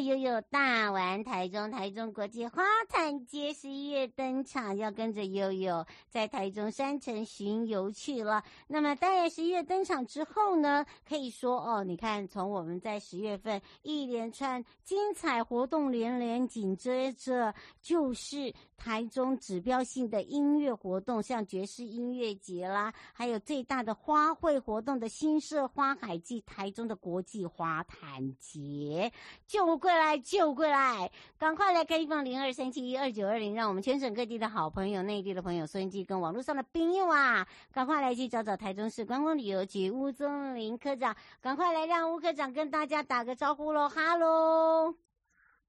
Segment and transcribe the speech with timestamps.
[0.00, 8.42] 悠悠大玩台中，台中国际花坛街十一月登场，要跟着悠悠在台中山城巡游去了。
[8.66, 18.52] 那么，当然十一月登场之后呢，可以说哦，你看从我们在十月份一连串精彩活动连连，紧接着就是。
[18.80, 29.12] 台中指标性的音乐活动，像爵士音乐节啦，还有最大的花卉活动的新社花海季，台中的国际花坛节，
[29.46, 44.94] 救过来，救过来，赶快来开放零二三七一二九二零，让我们全省各地的好朋友、内地的朋友、收音机跟网络上的朋友啊，赶快来去找找台中市观光旅游局吴宗林科长，赶快来让吴科长跟大家打个招呼喽，哈喽，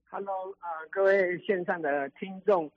[0.05, 2.71] 哈喽啊，各位线上的听众。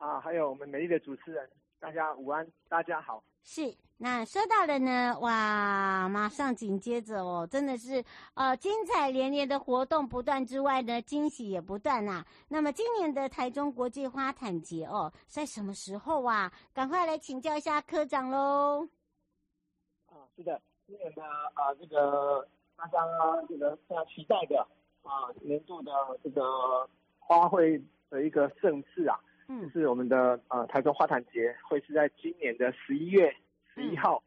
[0.00, 1.46] 啊，还有我们美丽的主持人，
[1.78, 3.22] 大家午安，大家好。
[3.42, 12.26] 是，那说到了呢，哇，马上紧接着哦，真的是呃精彩连连的活动不断之外呢，惊喜也不断呐、啊。
[12.48, 16.50] 那么今年的台中国际花坛节哦，在什么时候啊？
[16.72, 18.88] 赶快来请教一下科长喽。
[20.06, 22.98] 啊，是的，今年的啊这个大家
[23.46, 24.66] 这个非常期待的
[25.02, 25.92] 啊年度的
[26.24, 29.20] 这个花卉的一个盛事啊。
[29.52, 33.34] 嗯，是我们的呃台中花坛节会是在今年的十一月
[33.74, 34.22] 十一号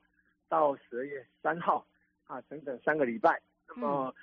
[0.50, 1.88] 到十二月三号
[2.26, 3.42] 啊，整整三个礼拜。
[3.70, 4.14] 那么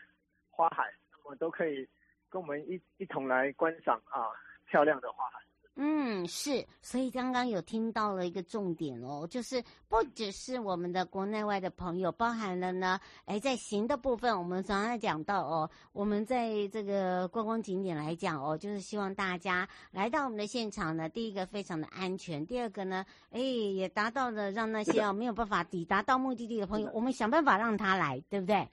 [0.50, 1.89] 花海，那么都可以
[2.28, 4.28] 跟我们一一同来观赏啊
[4.66, 5.40] 漂亮的花海。
[5.82, 28.68] 嗯，是，所以刚刚有听到了一个重点哦，就是不只是我们的国内外的朋友，包含了呢，哎，在行的部分，我们常常讲到哦，我们在这个观光景点来讲哦，就是希望大家来到我们的现场呢，第一个非常的安全，第二个呢，哎，也达到了让那些哦没有办法抵达到目的地的朋友，我们想办法让他来，对不对？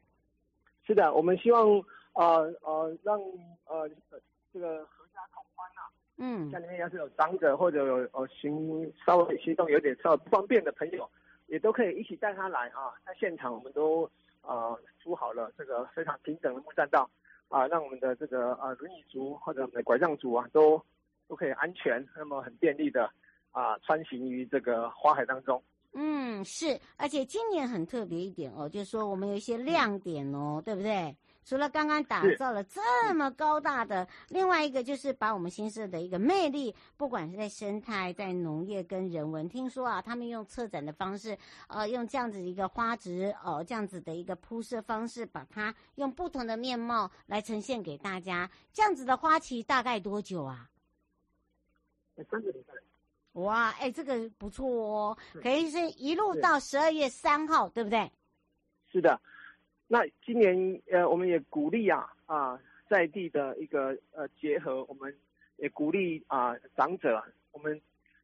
[0.85, 1.66] 是的，我们希望
[2.16, 3.18] 呃呃让
[3.63, 3.89] 呃
[4.51, 4.85] 这个。
[6.18, 11.08] 嗯，家里面要是有长者或者有呃行稍微行动有点稍微不方便的朋友，
[11.46, 12.94] 也都可以一起带他来啊。
[13.06, 14.10] 在现场我们都
[14.42, 17.10] 呃铺好了这个非常平整的木栈道
[17.50, 20.82] 啊，让我们的这个呃轮椅族或者我们的拐杖族啊都
[21.28, 23.10] 都可以安全那么很便利的
[23.52, 25.62] 啊穿行于这个花海当中。
[25.94, 31.16] 嗯，是，而且今年很特别一点哦，就是说我们有一些亮点哦，对不对？
[31.47, 41.38] 除了刚刚打造了这么高大的，另外一个就是把我们新社的一个魅力，不管是在生态、在农业跟人文，听说啊，他们用策展的方式，
[41.69, 48.52] 呃，用这样子一个花植哦、呃，这样子的一个铺设方式，把它用不同的面貌来呈现给大家。
[48.74, 50.69] 这样子的花期大概多久啊？
[52.30, 52.74] 三个礼拜。
[53.40, 58.12] 哇，哎，这个不错哦，可以是一路到十二月三号，对不对？
[58.91, 59.18] 是的。
[59.88, 62.59] 那今年呃，我们也鼓励啊啊
[62.90, 65.16] 在地的一个呃结合，我们
[65.56, 67.80] 也鼓励啊长者，我们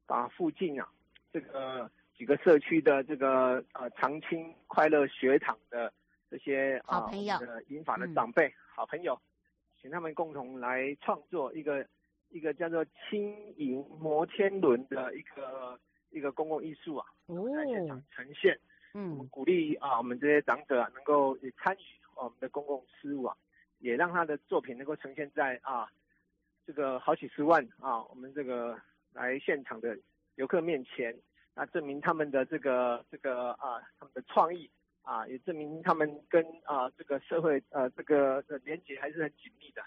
[0.06, 0.88] 把附近啊
[1.32, 5.92] 这个几个社区的这个呃长青快乐学堂的
[6.30, 9.18] 这些啊好朋友的银发的长辈、嗯、好朋友，
[9.82, 11.86] 请他们共同来创作一个
[12.30, 15.80] 一个叫做轻盈摩天轮的一个
[16.10, 18.60] 一个公共艺术啊，在现场呈现。
[18.96, 21.80] 嗯，我们鼓励啊，我们这些长者啊，能够也参与
[22.16, 23.36] 我们的公共事务啊，
[23.80, 25.88] 也让他的作品能够呈现在啊
[26.68, 28.80] 这个好几十万啊我们这个
[29.12, 29.98] 来现场的
[30.36, 31.16] 游客面前，
[31.56, 34.70] 那，证明他们的这个这个啊他们的创意
[35.02, 39.82] 啊，也证明他们跟啊这个社会呃这个的连接还是很紧密的。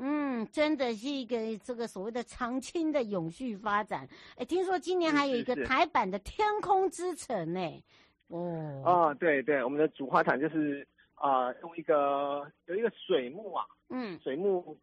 [0.00, 4.08] 嗯，真的是一个这个所谓的长青的永续发展。
[4.36, 7.84] 哎，听说今年还有一个台版的天空之城呢。
[8.28, 14.78] 哦，啊，对对，我们的主花坛就是啊、呃，用一个有一个水幕啊，嗯，水幕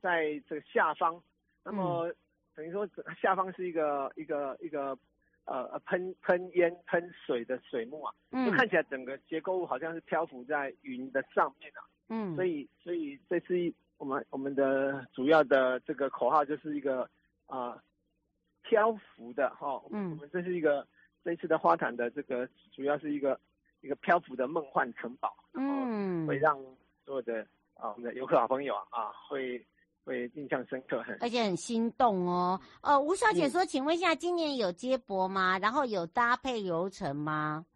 [0.00, 1.20] 在这个下方，
[1.64, 2.12] 那么
[2.54, 2.88] 等于于说
[3.20, 4.96] 下方是一个一个一个
[5.44, 13.54] 呃喷喷烟喷水的水幕啊，嗯，就看起来整个结构物好像是漂浮在云的上面啊，嗯，所以所以这次
[13.96, 17.02] 我们我们的主要的这个口号就是一个
[17.46, 17.82] 啊、呃、
[18.62, 20.86] 漂浮的哈、哦，嗯，我们这是一个
[21.28, 23.38] 这次的花坛的这个主要是一个
[23.82, 26.58] 一个漂浮的梦幻城堡，嗯，会让
[27.04, 29.62] 所有的啊我们的游客好朋友啊啊会。
[30.04, 32.58] 会印象深刻，很而且很心动哦。
[32.80, 35.58] 呃，吴小姐说，请问一下，今年有接驳吗？
[35.58, 37.66] 然后有搭配游程吗？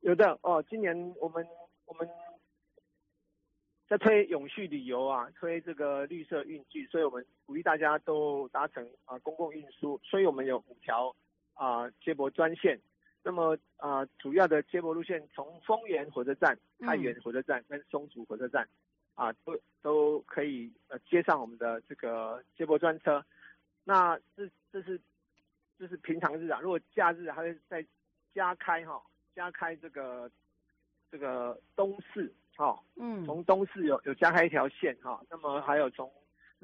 [0.00, 0.60] 有的哦。
[0.68, 1.46] 今年我们
[1.86, 2.08] 我们
[3.88, 9.96] 在推永续旅游啊，推这个绿色运具，所以我们鼓励大家都搭乘啊公共运输。
[10.02, 11.14] 所以我们有五条
[11.58, 12.80] 啊接驳专线。
[13.22, 18.66] 那么啊，主要的接驳路线从丰原火车站、太原火车站跟松竹火车站。
[19.18, 23.20] 啊，都都可以呃接上我们的这个接驳专车，
[23.82, 25.00] 那这这是
[25.76, 27.84] 这是平常日啊，如果假日还会再
[28.32, 29.02] 加开哈，
[29.34, 30.30] 加开这个
[31.10, 36.08] 这个东势哈，嗯，从东势有有加开一条线哈，那么还有从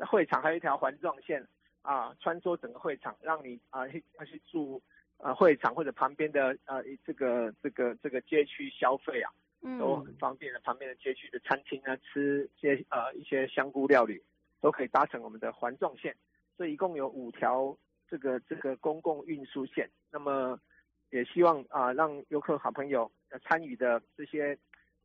[0.08, 1.44] 会场还有一条环状线
[1.84, 4.82] 啊，穿梭整个会场，让你啊去要去住
[5.18, 9.30] 啊会场或者旁边的呃这个这个这个街区消费啊。
[9.78, 14.22] 都很方便的，旁边的街区的餐厅啊，吃些呃一些香菇料理，
[14.60, 16.14] 都可以搭乘我们的环状线。
[16.54, 17.74] 所以一共有五条
[18.06, 19.90] 这个这个公共运输线。
[20.10, 20.60] 那么
[21.08, 23.10] 也希望啊、呃，让游客好朋友
[23.42, 24.54] 参与的这些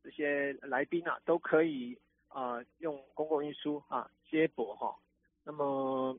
[0.04, 1.98] 这些来宾啊，都可以
[2.28, 4.94] 啊、呃、用公共运输啊接驳哈。
[5.42, 6.14] 那么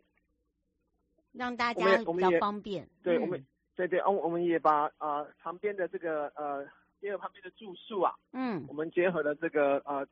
[1.34, 2.88] 让大家比较方便。
[3.04, 3.46] 对，我们
[3.76, 6.68] 对对，我我们也把啊、呃、旁边的这个呃。
[7.02, 10.06] 结合旁边的住宿啊，嗯，我们结合了这个呃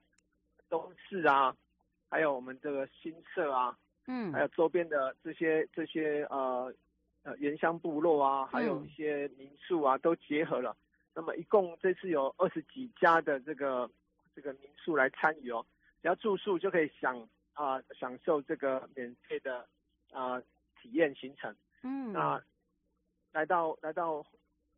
[0.71, 1.55] 东市啊，
[2.09, 3.77] 还有我们这个新社啊，
[4.07, 6.73] 嗯，还有周边的这些这些呃
[7.21, 10.75] 呃原乡部落啊，还有一些民宿啊，都结合了。
[11.13, 13.87] 那么一共这次有二十几家的这个
[14.33, 15.63] 这个民宿来参与哦，
[16.01, 17.19] 只要住宿就可以享
[17.53, 19.59] 啊、呃、享受这个免费的
[20.11, 20.43] 啊、呃、
[20.81, 21.55] 体验行程。
[21.83, 22.41] 嗯，那
[23.31, 24.25] 来到来到。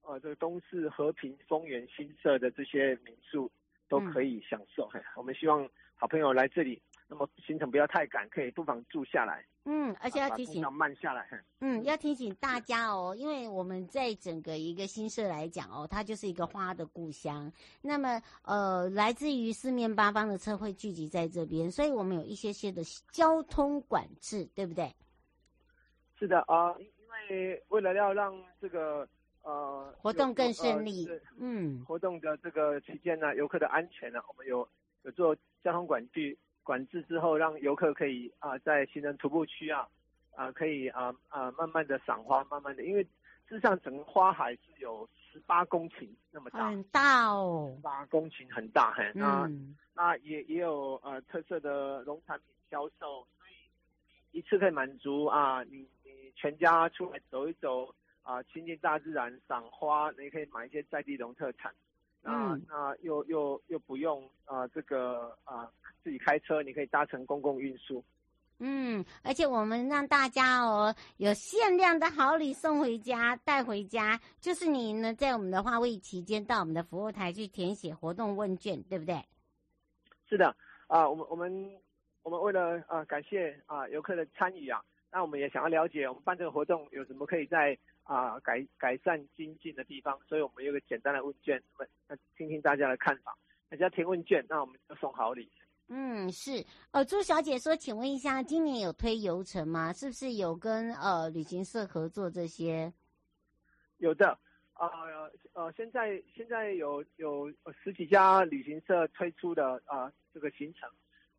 [0.04, 3.48] 呃，这个东市和平、丰原、新社的这些民宿
[3.88, 4.90] 都可以享受。
[4.96, 9.46] 嗯、我们希望好朋友来这里，那么行程不要太赶，可以不妨住下来。
[9.66, 11.30] 嗯，而且要提醒，要慢下来。
[11.60, 17.54] 嗯，要提醒大家哦，因为我们在整个一个新社来讲哦，它就是一个花的故乡。
[17.80, 22.82] 那么呃，来自于四面八方的车会聚集在这边，所以我们有一些些的
[23.12, 24.92] 交通管制，对不对？
[26.22, 29.06] 是的啊、呃，因为为了要让这个。
[29.44, 31.10] 呃，活动更顺利。
[31.40, 34.70] 嗯，活动的这个期间呢，游客的安全呢，我们有
[35.02, 39.88] 有做交通管制管制之后，让游客可以啊、呃，在行人徒步区啊
[40.36, 56.01] 啊、呃，可以啊啊、呃，慢慢的赏花，慢慢的，因为事实上整个花海是有十八公顷那么大，很大哦，十八公顷很大，嘿，那、嗯、那也也有呃特色的农产品销售，所以一次可以满足啊，你你
[56.42, 57.94] 全家出来走一走。
[58.24, 61.74] 啊，亲近大自然，赏花，你可以买一些在地农特产，
[62.22, 65.68] 啊，嗯、那又又又不用啊，这个啊
[66.04, 68.04] 自己开车，你可以搭乘公共运输。
[68.60, 79.20] 嗯，而且我们让大家哦有限量的好礼送回家，带回家，就是你呢在我们的花卉期间到我们的服务台去填写活动问卷，对不对？
[80.30, 80.56] 是的，
[80.86, 81.82] 啊，我们我们
[82.22, 84.80] 我们为了啊感谢啊游客的参与啊，
[85.12, 87.78] 那我们也想要了解我们办这个活动有什么可以在。
[88.04, 93.38] 啊，改改善精进的地方，所以我们有个简单的问卷，我们听听大家的看法。
[93.70, 95.50] 大家填问卷，那我们就送好礼。
[95.88, 96.66] 嗯，是。
[96.90, 99.94] 呃，朱小姐说，请问一下，今年有推游程吗？
[99.94, 102.92] 是不是有跟呃旅行社合作这些？
[103.98, 104.38] 有的。
[104.74, 107.50] 呃呃，现在现在有有
[107.84, 110.90] 十几家旅行社推出的啊、呃、这个行程，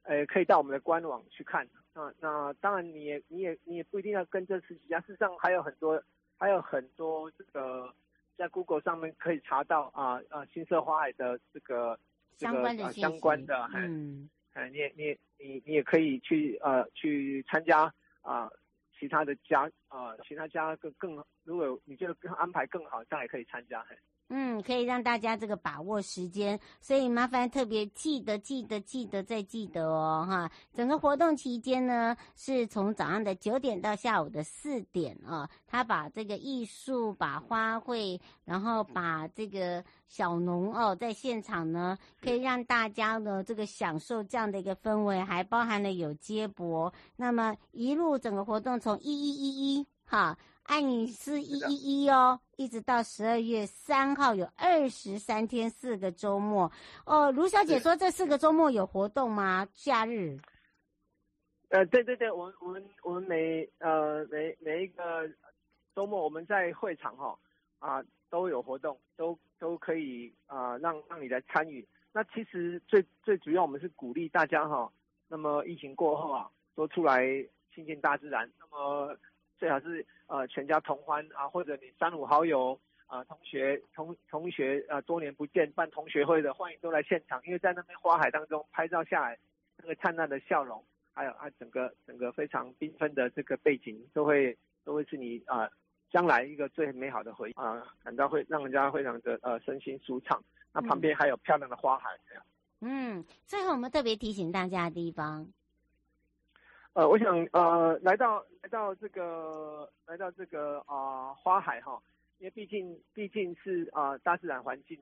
[0.05, 1.69] 呃，可以到我们的官网去看。
[1.94, 6.02] 那那当然，你也你也你也不一定要跟这十几家，事实上还有很多。
[6.38, 7.94] 还有很多这个
[8.37, 11.96] 在 Google 上面可以查到啊啊新色花海的这个
[12.37, 18.50] 相关的、这个、相关的，嗯，哎，你也你也你你也可以去呃去参加啊
[18.99, 23.87] 其他的家啊其他家更更如果你觉得更安排更好，当然也可以参加。
[24.35, 30.51] 嗯，可以让大家这个把握时间，所以麻烦特别记得、记得、记得再记得哦，哈！
[30.73, 35.51] 整个活动期间呢，是从早上的九点到下午的四点啊。
[35.67, 46.91] 他把这个艺术、把花卉，然后把这个小农哦，在现场呢，可以让大家呢这个享受这样的一个氛围，还包含了有接驳。
[47.17, 50.39] 那么一路整个活动从一一一一哈。
[50.64, 56.71] 爱你是一一一哦，一直到十二月三号有二十三天四个周末
[57.04, 57.31] 哦。
[57.33, 59.66] 卢小姐说这四个周末有活动吗？
[59.75, 60.38] 假日？
[61.69, 65.28] 呃，对对对，我们我们我们每呃每每一个
[65.95, 67.37] 周末我们在会场哈
[67.78, 71.87] 啊、呃、都有活动，都都可以啊、呃、让让你来参与。
[72.12, 74.90] 那其实最最主要我们是鼓励大家哈，
[75.28, 77.25] 那么疫情过后啊，多出来
[77.75, 78.50] 亲近大自然。
[78.59, 79.16] 那么
[79.62, 82.76] 最好是呃全家同欢啊，或者你三五好友
[83.07, 89.38] 啊，同学同同学啊，多年不见办同学会的，欢迎都来现场，因为在那边花海当中拍照下来，
[89.76, 95.71] 那个灿烂的笑容，还有啊整个整个非常缤纷的这个背景，都会都会是你啊
[96.11, 100.42] 将来一个最美好的回忆啊，感到会让人家非常的呃身心舒畅。
[100.73, 102.45] 那旁边还有漂亮的花海，这样。
[102.81, 105.47] 嗯，最后我们特别提醒大家的地方。
[106.94, 111.99] 呃，我想呃，来到来到这个来到这个啊、花海哈，
[112.38, 114.99] 因为毕竟毕竟是啊、大自然环境，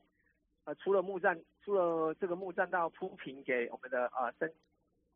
[0.63, 4.49] 呃，除了木栈，除了这个木栈道铺平给我们的啊身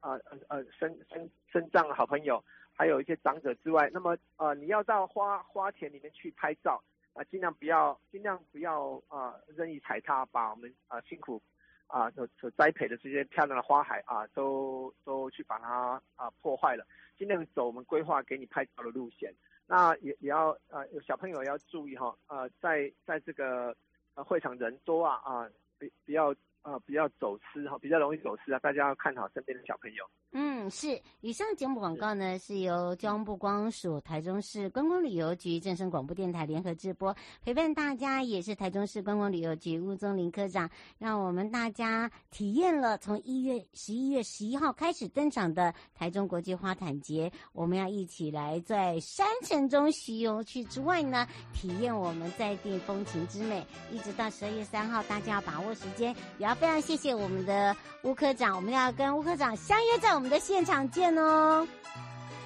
[0.00, 11.40] 啊呃呃身身身障的好朋友，还有一些长者之外，那么呃你要到花花田里面去拍照啊，尽量不要尽量不要啊任意踩踏，把我们啊辛苦。
[11.86, 16.86] 啊，所所栽培的这些漂亮的花海啊，都都去把它啊破坏了。
[17.16, 19.32] 尽量走我们规划给你拍照的路线。
[19.66, 23.74] 那也也要啊，有小朋友要注意哈，呃，在在这个
[24.14, 25.48] 呃会场人多啊啊，
[25.78, 30.04] 比比较啊比较走失哈，比较容易走失啊，大家要看好身边的小朋友。
[30.36, 31.00] 嗯，是。
[31.20, 37.14] 以上节目广告呢，是由交通部观光署、台中市观光旅游局、正声广播电台联合直播，
[37.44, 47.30] 陪伴大家也是台中市观光旅游局吴宗林科长，让我们大家体验了从一月十一月十一号开始登场的台中国际花毯节。
[47.52, 56.12] 我们要一起来在山城中西游去之外呢，体验我们在地风情之美，一直到十二月三号，大家要把握时间。
[56.38, 60.23] 也要非常谢谢我们的吴科长，我们要跟吴科长相约在我们。
[60.24, 61.68] 我们的现场见哦！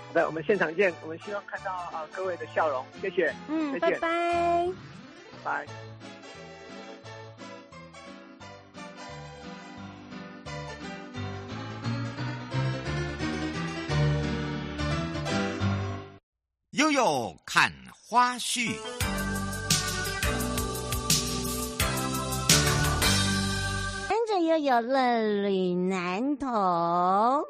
[0.08, 0.92] 好的，我们现场见。
[1.00, 3.32] 我们希望看到啊各位的笑容，谢谢。
[3.46, 4.68] 嗯，拜拜。
[5.44, 5.64] 拜。
[16.72, 18.76] 悠悠看花絮。
[24.38, 26.46] 又有乐旅南投，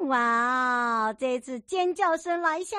[0.06, 1.12] 哇！
[1.18, 2.76] 这次尖叫声来一下，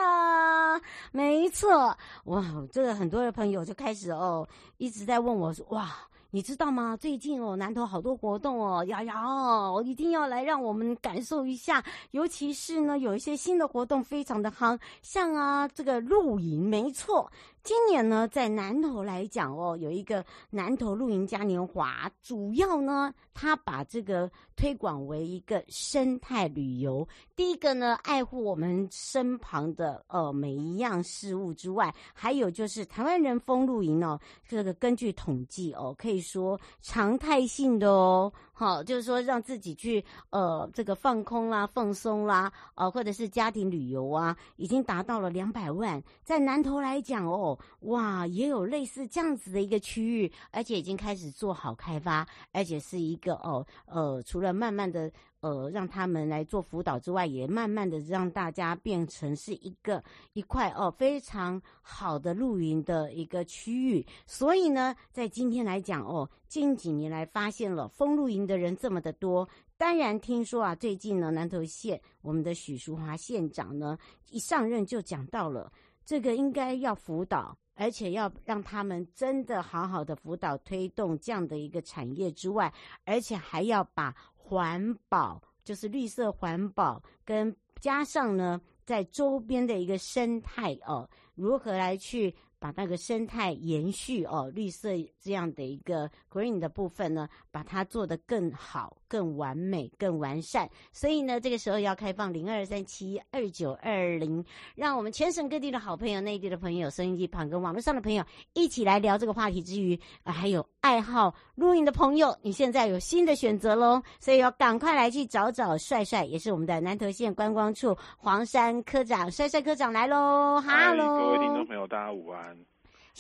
[1.11, 2.43] 没错，哇！
[2.71, 4.47] 这个很多的朋友就开始哦，
[4.77, 5.95] 一直在问我说，哇！
[6.31, 6.95] 你知道吗？
[6.95, 11.83] 最近哦，南投好多活动哦，瑶瑶哦，一定要来让我们感受一下。
[12.11, 17.31] 尤其是呢，有一些新的活动非常的夯，像啊，这个露营，没错。
[17.63, 27.07] 今年呢，在南投来讲哦，有一个南投露营嘉年华，主要呢，它把这个推广为一个生态旅游。
[27.35, 38.31] 第一个呢，爱护我们身旁的呃每一样事物之外，还有就是台湾人风露营哦，这个根据统计哦，可以说常态性的哦。
[38.59, 46.03] 好，就是说让自己去呃这个放空啦、放松啦，呃或者是家庭旅游啊，已经达到了两百万。
[46.25, 55.09] 在南投来讲哦，哇，也有类似这样子的一个区域，而且已经开始做好开发，而且是一个哦呃，除了慢慢的。
[55.41, 60.03] 呃，让他们来做辅导之外，也慢慢的让大家变成是一个
[60.33, 64.05] 一块哦非常好的露营的一个区域。
[64.25, 69.47] 所以呢，在今天来讲哦，近几年来发现了风露营的人这么的多。
[69.77, 73.97] 当然听说啊，最近呢，南投县我们的许淑华县长呢
[74.29, 75.71] 一上任就讲到了
[76.03, 82.73] 这个应该要辅导，而且要让他们真的好好的辅导推动这样的一个产业之外，
[83.05, 84.13] 而且还要把。
[84.49, 94.89] 环保就是绿色环保，跟加上呢，在周边的一个生态哦，如何来去把那个生态延续哦，绿色
[95.21, 100.67] 这样的一个 green 的部分呢，把它做得更好、更完美、更完善。
[100.91, 104.43] 所以呢，这个时候要开放零二三七二九二零，
[104.75, 122.57] 让我们全省各地的好朋友、内地的朋友、收音机旁跟网络上的朋友一起来聊这个话题之余，啊，还有爱好露营的朋友，你现在有新的选择喽，所以要赶快来去找找帅帅，也是我们的南投县观光处黄山科长帅帅科长来喽，哈喽，各位听众朋友，大家午安。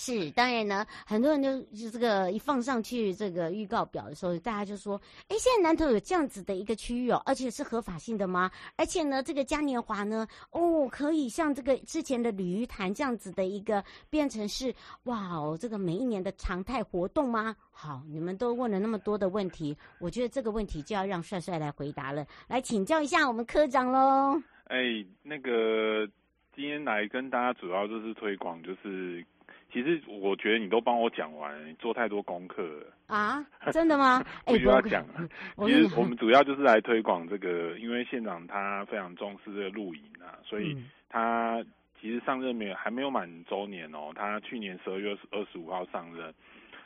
[0.01, 4.95] 是，当然呢，很多人就就这个一放上去这个预告表的时候，大家就说
[5.27, 8.49] ：“哎，现在南投有这样子的一个区域哦，而且是合法性的吗？
[8.77, 24.41] 而且呢，这个嘉年华呢，哦，可以像这个之前的鲤鱼潭这样子的一个变成是哇哦，这个每一年的常态活动吗？”好，你们都问了那么多的问题，我觉得这个问题就要让帅帅来回答了，来请教一下我们科长喽。
[24.67, 24.77] 哎，
[25.23, 26.07] 那个
[26.55, 29.25] 今天来跟大家主要就是推广就是。
[29.71, 33.45] 其实我觉得你都帮我讲完，你做太多功课了啊？
[33.71, 34.23] 真的吗？
[34.45, 35.29] 不需要讲了。
[35.67, 40.75] 其实我们主要就是来推广这个，因为县长他非常重视这个露营啊，所以
[41.07, 41.63] 他
[42.01, 44.11] 其实上任没有还没有满周年哦。
[44.15, 46.33] 他去年十二月二十五号上任，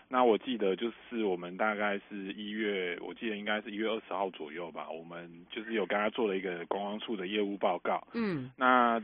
[0.09, 4.89] 那我记得就是我们大概是一月，我记得应该是一月二十号左右吧。
[4.89, 8.05] 我们就是有跟他做了一个观光处的业务报告。
[8.13, 9.01] 嗯，那。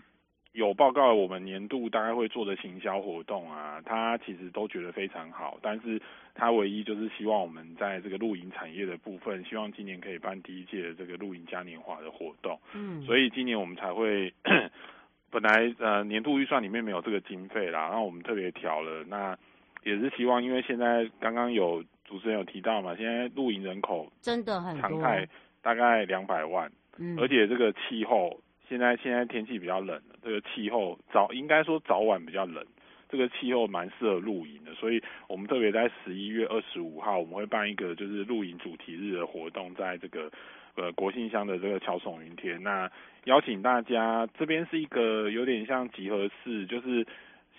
[0.54, 6.02] 有报告，我们年度大概会做的行销活动啊，他其实都觉得非常好，但是
[6.34, 12.60] 他唯一就是希望我们在这个露营产业的部分，希望今年可以办第一届的这个露营嘉年华的活动。
[12.74, 14.34] 嗯，所以今年我们才会，
[15.30, 19.38] 本来呃年度预算里面没有这个经费啦，然后我们特别调了，那
[19.84, 25.28] 也是希望，因为现在刚刚有主持人有提到嘛，现在露营人口真的很常态
[25.62, 28.42] 大概两百万，嗯，而且这个气候。
[28.68, 32.66] 现在现在天气比较冷，这个气候早应该说早晚比较冷，
[33.10, 40.32] 这个气候蛮适合露营的，所以我们特别在十一月二十五号我们会办一个就是露营主题日的活动，在这个
[40.76, 42.90] 呃国信乡的这个乔耸云天，那
[43.26, 47.06] 邀请大家这边是一个有点像集合式，就是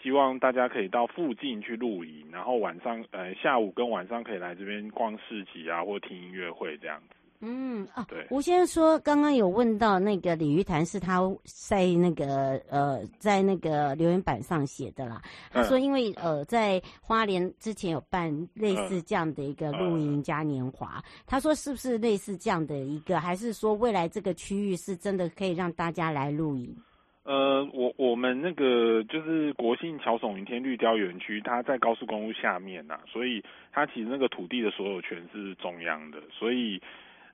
[0.03, 7.20] 希望大家可以到附近去露营，然后晚上呃下午跟晚上可以来这边逛市集啊，或听音乐会这样子。
[7.43, 15.23] 嗯啊，对，吴先生说刚刚有问到那个鲤鱼潭是他在那个呃在那个留言板上写的啦。
[15.51, 26.77] 他说因为呃在花莲之前有办类似这样的一个露营嘉年华，他说是不是类似这样的一个，还是说未来这个区域是真的可以让大家来露营？
[27.23, 33.43] 呃，我我们那个就是国信桥耸云天绿雕园区，它在高速公路下面呐，所以
[33.73, 36.79] 它其实那个土地的所有权是中央的，所以。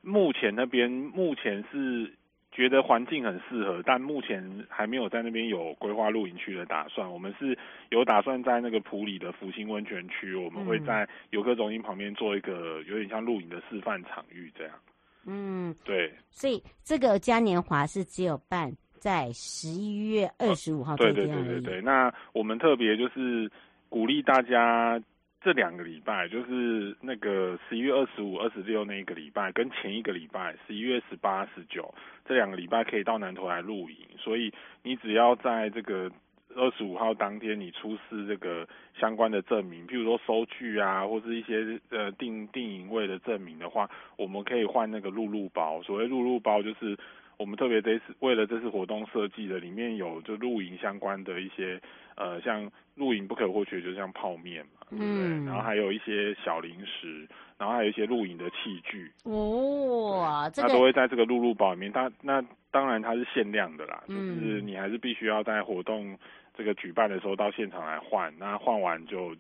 [0.07, 2.09] 目前那边目前是
[2.53, 7.11] 觉得环境很适合，但目前还没有在那边有规划露营区的打算。
[7.11, 7.59] 我们是
[7.91, 14.73] 有打算在那个普里的福星温泉区，我们会在游客中心旁边做一个有点像露营的示范场域这样。
[15.27, 16.15] 嗯，对。
[16.31, 20.97] 所以这个嘉年华是只有办在十一月二十五号。
[20.97, 21.81] 对对对对对。
[21.81, 23.51] 那我们特别就是
[23.89, 25.03] 鼓励大家。
[25.47, 33.97] 这两个礼拜就是那个十一月二十五、二十六那一个礼拜，跟前一个礼拜十一月十八、十九这两个礼拜可以到南投来露营。
[34.19, 36.11] 所以你只要在这个
[36.57, 38.67] 二十五号当天，你出示这个
[38.99, 45.81] 相关的证明，譬如说收据啊，或是一些呃订订营位的证明的话，我们可以换那个露露包。
[45.85, 46.99] 所谓露露包，就是
[47.39, 51.81] 我们特别这次为了这次活动设计的，里面有就露营相关的一些
[52.15, 54.87] 呃，像露营不可或缺，就像泡面嘛。
[54.91, 61.93] 嗯，然后还有一些小零食，然后还有一些露营的器具哦，这个它都会在这个露露包里面。
[61.93, 66.17] 它那当然它是限量的啦，嗯，就是你还是必须要在活动
[66.57, 69.35] 这个举办的时候到现场来换，那换完就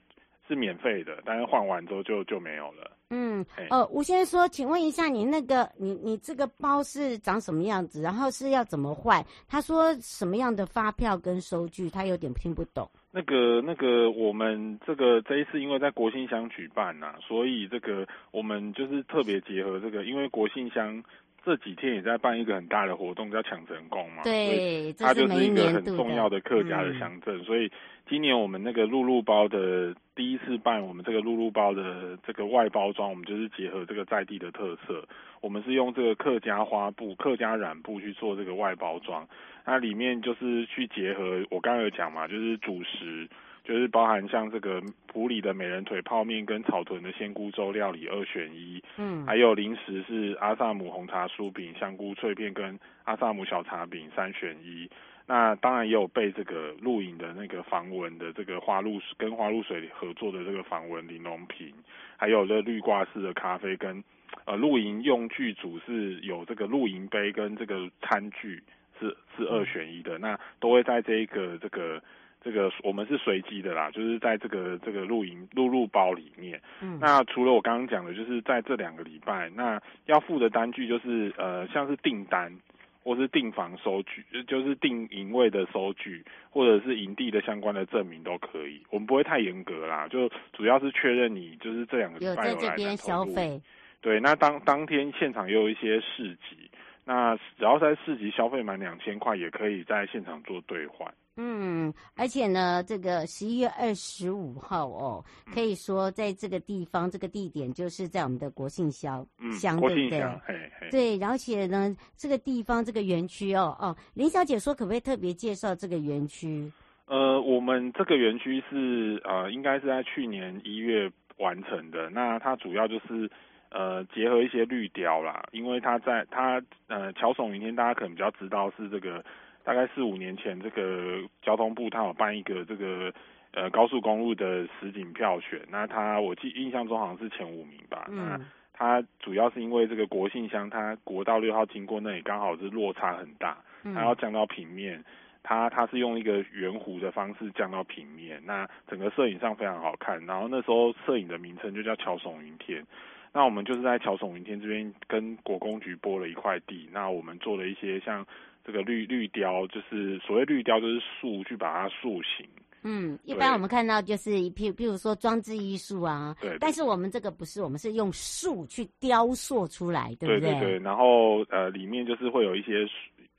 [0.48, 2.90] 是免费的，但是换完之后就就没有了。
[3.10, 8.02] 嗯，呃，吴先生说，请问一下，你那个你你这个包是长什么样子？
[8.02, 9.24] 然后是要怎么换？
[9.48, 11.88] 他说什么样的发票跟收据？
[11.88, 12.88] 他有点听不懂。
[13.12, 21.02] 那个那个，我们这个这一次因为在国信乡举办呐、啊，所以这个我们就是特别结合这个，因为国信乡
[21.46, 27.70] 这几天也在办一个很大的活动，叫抢神功嘛，对，它就是一个很重要的客家的乡镇，嗯、所以
[28.08, 35.06] 今年我们那个露露包的第一次办，我们这个露露包的这个外包装，我们就是结合这个在地的特色，
[35.40, 39.24] 我们是用这个客家花布、客家染布去做这个外包装。
[39.64, 43.28] 那里面就是去结合，我刚刚有讲嘛，就是主食，
[43.66, 54.88] 就是包含像这个埔里的美人腿泡面跟草屯的鲜菇粥料理二选一，嗯，还有零食是阿萨姆红茶酥饼、香菇脆片跟阿萨姆小茶饼三选一。
[55.26, 61.74] 那当然也有备这个露营的那个防蚊的这个花露水，跟花露水合作的这个防蚊玲珑瓶，
[62.16, 64.00] 还有这绿挂式的咖啡跟
[64.44, 68.62] 呃露营用具组是有这个露营杯跟这个餐具
[69.00, 72.00] 是是二选一的，那都会在这一个这个。
[72.46, 76.62] 这个我们是随机的啦，就是在这个这个露营露露包里面。
[76.80, 82.56] 嗯，那除了我刚刚讲的，就是在这两个礼拜，那要付的单据就是呃，像是订单
[83.02, 88.80] 或是订房收据，就是订营位的收据，或者是营地的相关的证明都可以。
[88.90, 93.60] 我们不会太严格啦，就主要是确认你就是这两个礼拜有来这边消费。
[94.00, 96.70] 对，那当当天现场也有一些市集，
[97.04, 101.12] 那只要在市集消费满两千块，也可以在现场做兑换。
[101.38, 105.22] 嗯，而且呢，这个十一月二十五号哦，
[105.52, 110.20] 可以说在这个地方、这个地点，就是在我们的国庆乡乡，对不对？
[110.46, 116.72] 嘿嘿对，而且呢，这个地方这个园区哦哦，林小姐说，可不可以特别介绍这个园区？
[117.04, 122.08] 呃，我们这个园区是呃，应该是在去年一月完成的。
[122.08, 123.30] 那它主要就是
[123.68, 129.22] 呃，结合一些绿雕啦，因为它在它呃，乔耸云天，大家可能比较知道是这个。
[129.66, 133.12] 大概四五年前，这个交通部他有办一个这个
[133.50, 138.06] 呃高速公路的实景票选，那他我记印象中好像是前五名吧。
[138.08, 138.16] 嗯。
[138.16, 138.40] 那
[138.72, 145.02] 他主要是因为这个国信乡，它国道六号经过那里刚好是落差很大，它要降到平面，
[145.42, 150.24] 它它是用一个圆弧的方式降到平面，那整个摄影上非常好看。
[150.26, 152.86] 然后那时候摄影的名称就叫桥耸云天。
[153.32, 158.24] 那我们就是在桥耸云天这边跟国工局拨了一块地，那我们做了一些像。
[158.66, 162.44] 这个绿绿雕就是所谓绿雕，就是树去把它塑形。
[162.82, 166.34] 嗯，一般我们看到就是一譬，比如说装置艺术啊。
[166.40, 166.58] 对，对。
[166.58, 170.50] 但是我们这个不是，我们是用树去雕塑出来，对不对？
[170.50, 170.78] 对对对。
[170.80, 172.84] 然后呃，里面就是会有一些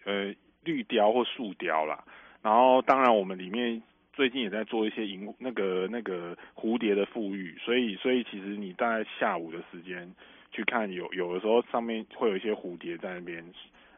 [0.06, 2.02] 呃绿雕或树雕啦。
[2.42, 3.82] 然后当然我们里面
[4.14, 10.10] 最近也在做一些银那个那个蝴蝶的复育，所以所以其实你大概下午的时间
[10.52, 13.44] 去看有，有有的时候上面会有一些蝴蝶在那边。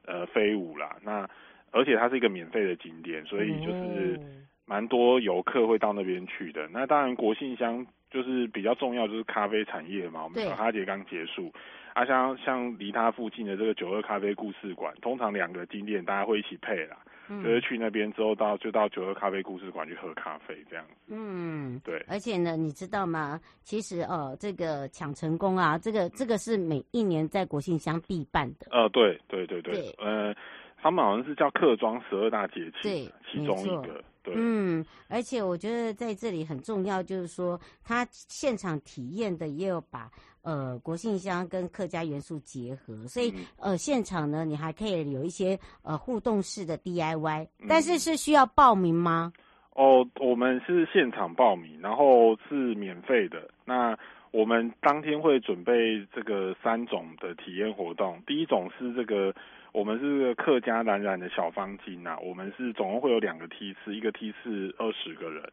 [0.10, 1.30] 呃，飞舞啦，那
[1.72, 4.19] 而且它是一个免费的景点，所以就是
[4.65, 6.67] 蛮多游客会到那边去的。
[6.72, 10.24] 那当然，国信乡就是比较重要，就是咖啡产业嘛。
[10.24, 11.54] 我们小哈节刚结束，
[11.93, 20.94] 啊，像像离它附近的这个九二咖啡故事馆，通常两个景点大家会一起配啦，嗯、就是去那边之后到就到九二咖啡故事馆去喝咖啡这样子。
[21.08, 22.04] 嗯，对。
[22.08, 23.39] 而且呢，你知道吗？
[23.63, 28.68] 其实哦，这个抢成功啊，这个这个是每一年在国庆乡必办的。
[28.72, 30.36] 呃，对对对对，对呃。
[30.82, 40.10] 他们好像是叫客庄十二大节气，对，其中一个，对，嗯，而且我觉得在这里很重要，就是说他现场体验的也有把
[40.41, 49.34] 呃国姓乡跟客家元素结合，所以、嗯、呃现场呢，你还可以有一些呃互动式的 DIY，但是是需要报名吗？
[49.75, 53.49] 哦，我们是现场报名，然后是免费的。
[53.65, 53.97] 那
[54.32, 59.34] 我们当天会准备这个三种的体验活动，第一种是这个。
[59.71, 65.43] 我们是个客家蓝染的小方巾呐，我们是总共会有两个梯次，一个梯次二十个人，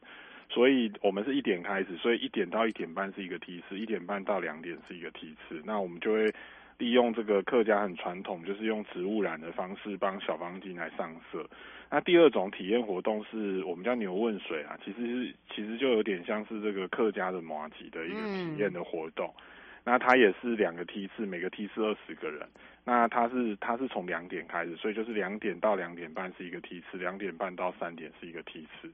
[0.48, 5.61] 所以我们是一点开始，所以一点到一点半是一个梯次，一点半到两点是一个梯次。
[5.64, 6.32] 那我们就会
[6.78, 11.44] 利用这个客家很传统，就是用植物染的方式帮小方巾来上色。
[11.90, 19.32] 那第二种体验活动是我们叫牛问水啊，其实是其实就有点像是这个客家的麻吉的一个体验的活动。
[19.85, 22.44] 那它也是两个梯次，每个梯次二十个人。
[22.85, 28.90] 那它是它是从两点开始，所以就是两点到两点半是一个梯次，两点半到三点是一个梯次。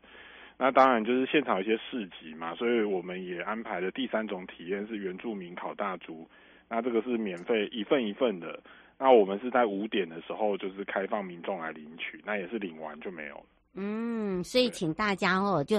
[0.58, 6.28] 那当然就是现场有一些市集嘛，所以我们也安排了第三种体验是原住民烤大猪。
[6.68, 8.58] 那这个是免费一份一份的。
[8.98, 13.44] 那我们是在五点的时候就是开放民众来领取，那也是领完就没有了。
[13.74, 15.76] 嗯，所以请大家哦，就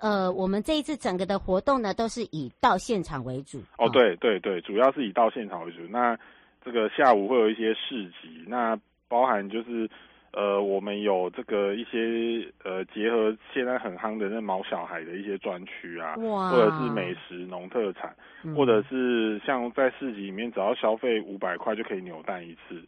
[0.00, 3.60] 呃，我们这一次整个的活动呢，都是以到现场为主。
[3.76, 5.80] 哦，对对对，主要是以到现场为主。
[5.88, 6.16] 那
[6.64, 8.78] 这个下午会有一些市集，那
[9.08, 9.90] 包含就是
[10.32, 18.14] 呃，我们有这个一些呃，结合现在很夯的那毛小孩的一些专区啊，或者是美食农特产，
[18.44, 22.80] 嗯，或者是像在市集里面，只要消费五百块就可以扭蛋一次。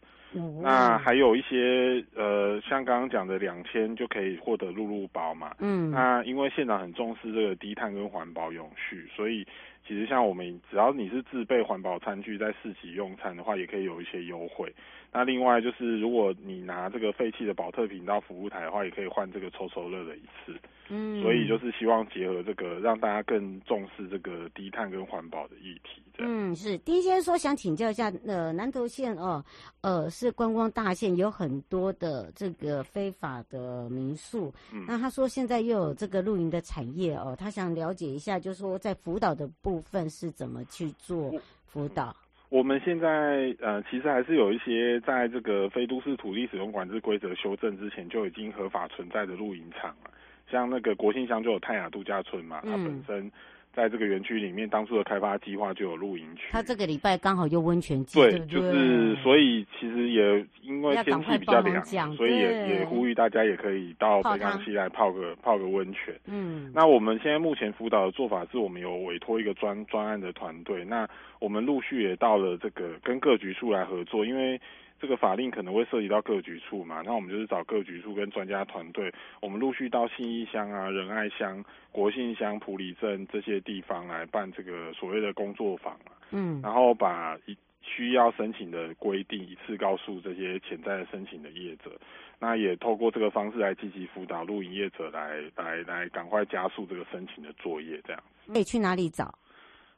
[0.63, 5.53] 那还有一些呃，像刚刚讲的两千就可以获得露露包嘛。
[5.59, 5.91] 嗯。
[5.91, 9.47] 那因为现场很重视这个低碳跟环保永续，所以
[9.87, 14.73] 其实像我们只要你是自备环保餐具在市集用餐的话，也可以有一些优惠。
[15.15, 20.59] 那另外就是如果你拿这个废弃的保特瓶到服务台的话，也可以换这个抽抽乐的一次。
[20.89, 21.21] 嗯。
[21.23, 26.03] 所以就是希望结合这个，让大家更重视这个低碳跟环保的议题。
[26.19, 29.45] 嗯，是丁先生说想请教一下，呃，南投县哦，
[29.83, 30.09] 呃。
[30.13, 34.53] 是观光大县，有很多的这个非法的民宿。
[34.73, 41.33] 嗯，那他说现在又有这个露营的产业哦，他想了解一下，就是说在辅导的部分是怎么去做
[41.67, 42.15] 辅导。
[42.49, 50.11] 我们现在呃，其实还是有一些在这个非都市土地使用管制规则修正之前就已经合法存在的露营场了，
[50.51, 53.33] 像那个国庆乡就有泰雅度假村嘛，它本身。
[53.75, 56.43] 在这个园区里面，当初的开发计划就有露营区。
[56.51, 66.15] 他这个礼拜刚好有温泉季，对，就是所以其实也因为天气比较凉，所以也也呼吁大家也可以到北港溪来泡个泡个温泉。
[66.27, 71.09] 嗯，那我们现在目前辅导的做法是我们有委托一个专专案的团队，那
[71.39, 74.61] 我们陆续也到了这个跟各局处来合作，因为。
[75.03, 91.91] 这个法令可能会涉及到各局处嘛，那我们就是找各局处跟专家团队，我们陆续到信义乡啊、仁爱乡、国信乡、埔里镇这些地方来办这个所谓的工作坊啊，嗯，然后把一需要申请的规定一次告诉这些潜在的申请的业者，
[92.39, 98.23] 那也透过这个方式来积极辅导露营业者来来来赶快加速这个申请的作业，这样。
[98.47, 99.35] 可以去哪里找？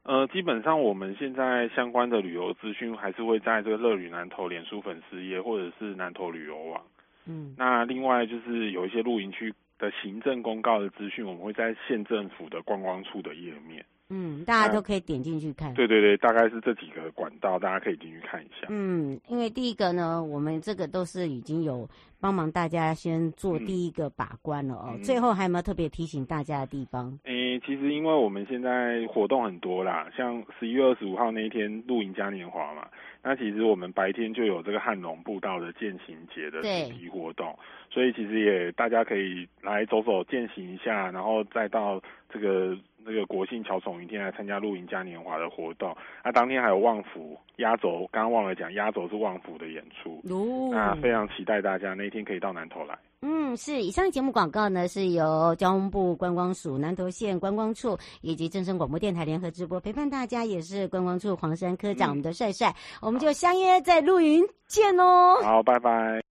[0.04, 6.82] 呃，基本上我们现在相关的旅游资讯还是会在这个乐旅南投脸书粉丝页或者是南投旅游网。
[7.26, 13.82] 嗯，那另外就是有一些露营区的行政公告的资讯，我们会在县政府的观光处的页面。
[14.10, 15.72] 嗯，大家都可以点进去看。
[15.74, 18.66] 对对对，大概是这几个管道，大家可以进去看一下。
[18.68, 21.88] 嗯，因为第一个呢，我们这个都是已经有。
[22.20, 24.94] 帮忙大家先做第一个把关了哦。
[24.94, 27.18] 嗯、最后还有没有特别提醒大家的地方？
[27.24, 32.88] 诶、欸，其实因为我们现在活动很多啦，像十一月二十五号那一天露营嘉年华嘛，
[33.22, 37.54] 那其实我们白天就有这个汉龙步道的践行节的主题活动，
[37.94, 42.76] 所以其实也大家可以来走走践行一下，然后再到这个。
[43.06, 52.98] 那个国庆乔宠云天来参加露营嘉年华的活动，那当天还有旺福压轴，刚刚忘了讲，压轴是旺福的演出，哦、那非常期待大家那一天可以到南投来。
[53.20, 65.42] 嗯，是以上节目广告呢，是由交通部观光署南投县观光处以及正声广播电台联合直播，陪伴大家也是观光处黄山科长，嗯、我们的帅帅，我们就相约在露营见哦。
[65.42, 66.33] 好，拜拜。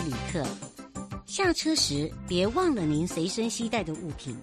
[0.00, 0.42] 的旅客，
[1.26, 4.36] 下车时别忘了您随身携带的物品。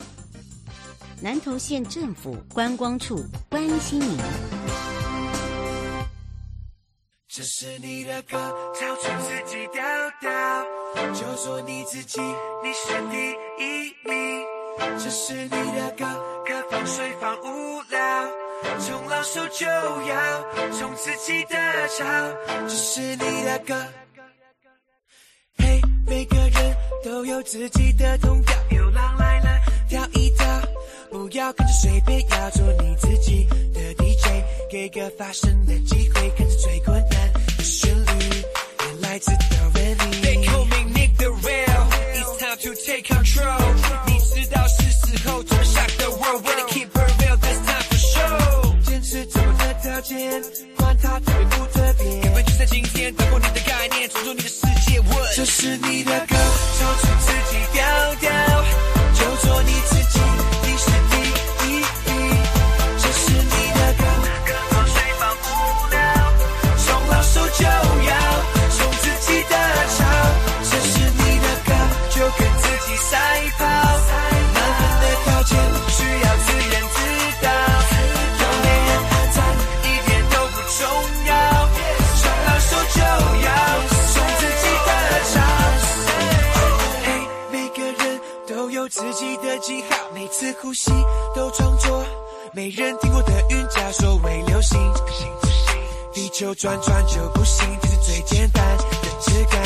[1.19, 3.17] 南投县政府观光处
[3.49, 4.17] 关心您。
[7.27, 8.37] 这是你的歌，
[8.79, 9.83] 唱出自己调
[10.21, 13.17] 调，就做你自己，你是第
[13.63, 14.45] 一名。
[14.99, 16.05] 这是你的歌，
[16.45, 18.29] 可放水放无聊，
[18.79, 22.05] 从老手就要从自己的潮。
[22.67, 23.75] 这是你的歌，
[25.57, 30.45] 嘿，每个人都有自己的痛调，有狼来了，跳一跳。
[31.09, 36.96] 不要跟着随便，要做你自己的 DJ，给个发声的机会，跟着最困
[93.27, 94.79] 的云假说为流星，
[96.13, 98.83] 地球转转就不行，这是最简单的
[99.21, 99.61] 质感。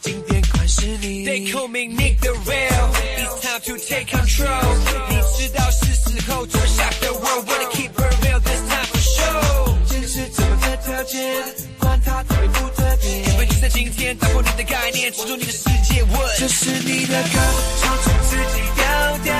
[0.00, 1.26] 今天款是你。
[1.26, 4.76] They call me Nick the Real, it's time to take control。
[5.08, 9.74] 你知道是时候做下的 world, wanna keep her real this time for show。
[9.86, 11.42] 坚持走过这条街，
[11.80, 13.22] 管他特别不特别。
[13.22, 15.96] 因会就在今天，打破你的概念，进入你的世界。
[16.38, 17.38] 这是你的歌，
[17.80, 18.84] 唱出自己调
[19.24, 19.32] 调，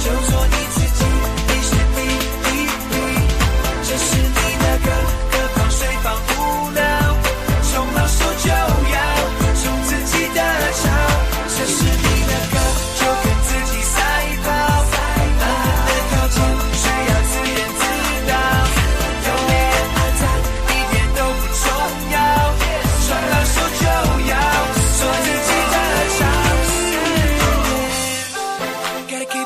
[0.00, 0.87] 就说一次。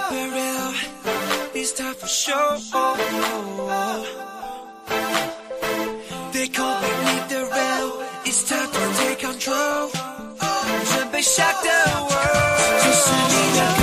[0.02, 0.74] keep it real.
[1.54, 2.58] It's time for show.
[6.34, 9.90] They call me lead the rail, it's time to take control.
[10.94, 11.70] 准备 shock the
[12.02, 13.82] world，这是你的歌，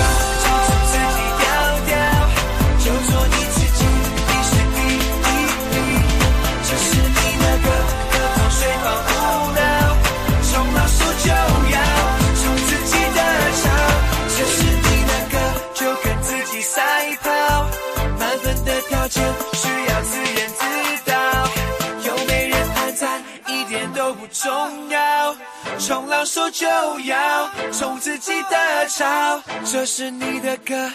[26.20, 26.66] 冲浪手就
[27.00, 30.92] 要冲自己的潮，这是你的歌。